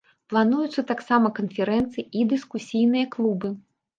[0.31, 3.53] Плануюцца таксама канферэнцыі і дыскусійныя клубы.